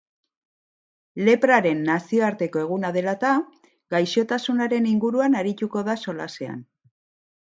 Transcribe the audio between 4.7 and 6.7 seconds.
inguruan arituko da solasean.